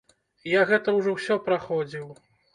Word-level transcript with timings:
Я 0.59 0.63
гэта 0.71 0.95
ўжо 0.95 1.13
ўсё 1.19 1.39
праходзіў! 1.51 2.11